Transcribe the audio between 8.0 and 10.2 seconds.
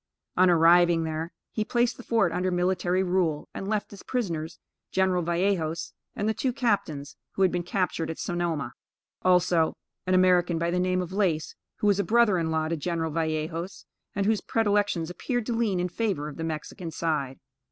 at Sonoma. Also an